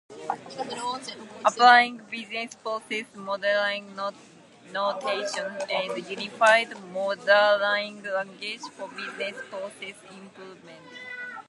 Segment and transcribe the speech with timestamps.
[1.45, 3.95] Applying Business Process Modeling
[4.73, 10.81] Notation and Unified Modeling Language for Business Process Improvement.